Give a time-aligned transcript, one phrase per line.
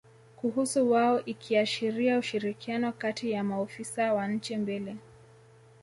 [0.35, 4.97] kuhusu wao ikiashiria ushirikiano kati ya maofisa wa nchi mbili